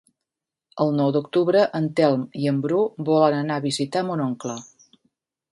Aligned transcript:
El 0.85 0.93
nou 1.01 1.11
d'octubre 1.17 1.61
en 1.79 1.89
Telm 2.01 2.25
i 2.45 2.49
en 2.53 2.63
Bru 2.65 2.81
volen 3.13 3.39
anar 3.43 3.61
a 3.63 3.67
visitar 3.71 4.05
mon 4.09 4.29
oncle. 4.29 4.61